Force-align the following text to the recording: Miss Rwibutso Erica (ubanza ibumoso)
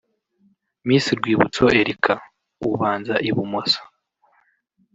Miss 0.87 1.05
Rwibutso 1.17 1.63
Erica 1.79 2.13
(ubanza 2.71 3.13
ibumoso) 3.29 3.81